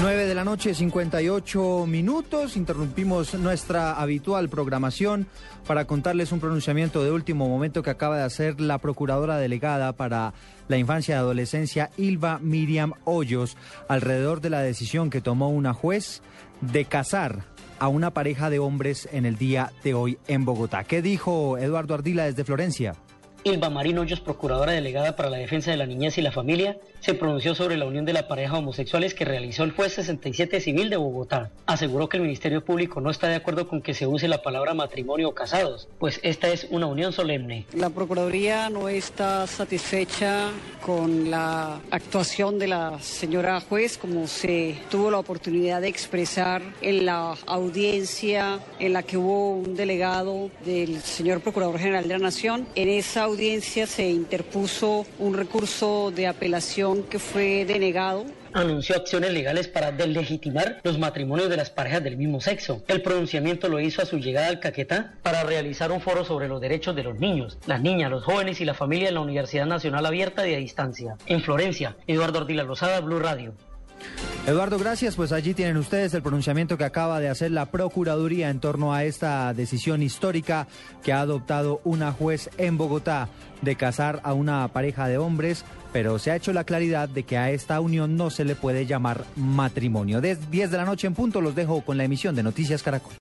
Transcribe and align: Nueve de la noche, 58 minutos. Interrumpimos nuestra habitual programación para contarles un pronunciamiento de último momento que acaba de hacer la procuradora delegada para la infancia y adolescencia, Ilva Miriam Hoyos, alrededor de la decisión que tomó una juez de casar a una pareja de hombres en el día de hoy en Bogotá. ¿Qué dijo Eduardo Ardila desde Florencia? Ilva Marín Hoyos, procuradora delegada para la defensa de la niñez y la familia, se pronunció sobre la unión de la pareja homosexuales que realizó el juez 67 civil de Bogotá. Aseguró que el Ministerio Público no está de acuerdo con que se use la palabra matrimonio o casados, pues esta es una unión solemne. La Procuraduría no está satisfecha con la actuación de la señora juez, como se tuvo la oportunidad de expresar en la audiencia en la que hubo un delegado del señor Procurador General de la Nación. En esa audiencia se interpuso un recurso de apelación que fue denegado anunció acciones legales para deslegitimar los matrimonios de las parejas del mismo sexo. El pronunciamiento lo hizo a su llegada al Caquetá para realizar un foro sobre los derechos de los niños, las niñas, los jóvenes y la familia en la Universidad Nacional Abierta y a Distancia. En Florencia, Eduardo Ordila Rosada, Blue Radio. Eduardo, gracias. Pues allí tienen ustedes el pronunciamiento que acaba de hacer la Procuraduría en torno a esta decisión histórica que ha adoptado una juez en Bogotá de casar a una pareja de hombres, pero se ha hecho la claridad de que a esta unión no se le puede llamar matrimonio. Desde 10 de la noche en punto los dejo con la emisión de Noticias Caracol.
Nueve 0.00 0.26
de 0.26 0.34
la 0.36 0.44
noche, 0.44 0.74
58 0.74 1.84
minutos. 1.88 2.56
Interrumpimos 2.56 3.34
nuestra 3.34 3.94
habitual 3.94 4.48
programación 4.48 5.26
para 5.66 5.86
contarles 5.86 6.30
un 6.30 6.38
pronunciamiento 6.38 7.02
de 7.02 7.10
último 7.10 7.48
momento 7.48 7.82
que 7.82 7.90
acaba 7.90 8.16
de 8.16 8.22
hacer 8.22 8.60
la 8.60 8.78
procuradora 8.78 9.38
delegada 9.38 9.92
para 9.94 10.34
la 10.68 10.78
infancia 10.78 11.16
y 11.16 11.18
adolescencia, 11.18 11.90
Ilva 11.96 12.38
Miriam 12.38 12.92
Hoyos, 13.04 13.56
alrededor 13.88 14.40
de 14.40 14.50
la 14.50 14.60
decisión 14.60 15.10
que 15.10 15.20
tomó 15.20 15.48
una 15.48 15.74
juez 15.74 16.22
de 16.60 16.84
casar 16.84 17.44
a 17.80 17.88
una 17.88 18.10
pareja 18.12 18.50
de 18.50 18.60
hombres 18.60 19.08
en 19.10 19.26
el 19.26 19.36
día 19.36 19.72
de 19.82 19.94
hoy 19.94 20.18
en 20.28 20.44
Bogotá. 20.44 20.84
¿Qué 20.84 21.02
dijo 21.02 21.58
Eduardo 21.58 21.94
Ardila 21.94 22.24
desde 22.24 22.44
Florencia? 22.44 22.94
Ilva 23.44 23.70
Marín 23.70 23.98
Hoyos, 23.98 24.20
procuradora 24.20 24.72
delegada 24.72 25.16
para 25.16 25.30
la 25.30 25.36
defensa 25.36 25.70
de 25.70 25.76
la 25.76 25.86
niñez 25.86 26.18
y 26.18 26.22
la 26.22 26.32
familia, 26.32 26.78
se 27.00 27.14
pronunció 27.14 27.54
sobre 27.54 27.76
la 27.76 27.86
unión 27.86 28.04
de 28.04 28.12
la 28.12 28.26
pareja 28.26 28.58
homosexuales 28.58 29.14
que 29.14 29.24
realizó 29.24 29.62
el 29.64 29.70
juez 29.72 29.94
67 29.94 30.60
civil 30.60 30.90
de 30.90 30.96
Bogotá. 30.96 31.50
Aseguró 31.66 32.08
que 32.08 32.16
el 32.16 32.24
Ministerio 32.24 32.64
Público 32.64 33.00
no 33.00 33.10
está 33.10 33.28
de 33.28 33.36
acuerdo 33.36 33.68
con 33.68 33.80
que 33.80 33.94
se 33.94 34.06
use 34.06 34.26
la 34.26 34.42
palabra 34.42 34.74
matrimonio 34.74 35.28
o 35.28 35.34
casados, 35.34 35.88
pues 35.98 36.18
esta 36.22 36.48
es 36.48 36.66
una 36.70 36.86
unión 36.86 37.12
solemne. 37.12 37.66
La 37.72 37.90
Procuraduría 37.90 38.70
no 38.70 38.88
está 38.88 39.46
satisfecha 39.46 40.50
con 40.84 41.30
la 41.30 41.80
actuación 41.90 42.58
de 42.58 42.66
la 42.66 42.98
señora 43.00 43.60
juez, 43.60 43.98
como 43.98 44.26
se 44.26 44.78
tuvo 44.90 45.10
la 45.10 45.18
oportunidad 45.18 45.80
de 45.80 45.88
expresar 45.88 46.62
en 46.80 47.06
la 47.06 47.34
audiencia 47.46 48.58
en 48.78 48.92
la 48.92 49.02
que 49.02 49.16
hubo 49.16 49.56
un 49.56 49.76
delegado 49.76 50.50
del 50.64 51.00
señor 51.02 51.40
Procurador 51.40 51.78
General 51.78 52.02
de 52.02 52.14
la 52.14 52.18
Nación. 52.18 52.66
En 52.74 52.88
esa 52.88 53.27
audiencia 53.28 53.86
se 53.86 54.08
interpuso 54.08 55.06
un 55.18 55.34
recurso 55.34 56.10
de 56.14 56.26
apelación 56.26 57.04
que 57.04 57.18
fue 57.18 57.64
denegado 57.64 58.24
anunció 58.52 58.96
acciones 58.96 59.32
legales 59.32 59.68
para 59.68 59.92
deslegitimar 59.92 60.80
los 60.82 60.98
matrimonios 60.98 61.50
de 61.50 61.56
las 61.56 61.70
parejas 61.70 62.02
del 62.02 62.16
mismo 62.16 62.40
sexo. 62.40 62.82
El 62.88 63.02
pronunciamiento 63.02 63.68
lo 63.68 63.80
hizo 63.80 64.02
a 64.02 64.06
su 64.06 64.18
llegada 64.18 64.48
al 64.48 64.60
Caquetá 64.60 65.14
para 65.22 65.44
realizar 65.44 65.92
un 65.92 66.00
foro 66.00 66.24
sobre 66.24 66.48
los 66.48 66.60
derechos 66.60 66.96
de 66.96 67.04
los 67.04 67.18
niños, 67.18 67.58
las 67.66 67.80
niñas, 67.80 68.10
los 68.10 68.24
jóvenes 68.24 68.60
y 68.60 68.64
la 68.64 68.74
familia 68.74 69.08
en 69.08 69.14
la 69.14 69.20
Universidad 69.20 69.66
Nacional 69.66 70.06
Abierta 70.06 70.48
y 70.48 70.54
a 70.54 70.58
Distancia. 70.58 71.16
En 71.26 71.42
Florencia, 71.42 71.96
Eduardo 72.06 72.40
Ordila 72.40 72.64
Rosada, 72.64 73.00
Blue 73.00 73.18
Radio. 73.18 73.54
Eduardo, 74.48 74.78
gracias. 74.78 75.14
Pues 75.14 75.32
allí 75.32 75.52
tienen 75.52 75.76
ustedes 75.76 76.14
el 76.14 76.22
pronunciamiento 76.22 76.78
que 76.78 76.84
acaba 76.84 77.20
de 77.20 77.28
hacer 77.28 77.50
la 77.50 77.66
Procuraduría 77.66 78.48
en 78.48 78.60
torno 78.60 78.94
a 78.94 79.04
esta 79.04 79.52
decisión 79.52 80.02
histórica 80.02 80.66
que 81.02 81.12
ha 81.12 81.20
adoptado 81.20 81.82
una 81.84 82.12
juez 82.12 82.48
en 82.56 82.78
Bogotá 82.78 83.28
de 83.60 83.76
casar 83.76 84.22
a 84.24 84.32
una 84.32 84.66
pareja 84.68 85.06
de 85.06 85.18
hombres, 85.18 85.66
pero 85.92 86.18
se 86.18 86.30
ha 86.30 86.36
hecho 86.36 86.54
la 86.54 86.64
claridad 86.64 87.10
de 87.10 87.24
que 87.24 87.36
a 87.36 87.50
esta 87.50 87.78
unión 87.80 88.16
no 88.16 88.30
se 88.30 88.46
le 88.46 88.54
puede 88.54 88.86
llamar 88.86 89.26
matrimonio. 89.36 90.22
Desde 90.22 90.46
10 90.46 90.70
de 90.70 90.76
la 90.78 90.86
noche 90.86 91.06
en 91.06 91.14
punto 91.14 91.42
los 91.42 91.54
dejo 91.54 91.82
con 91.82 91.98
la 91.98 92.04
emisión 92.04 92.34
de 92.34 92.42
Noticias 92.42 92.82
Caracol. 92.82 93.12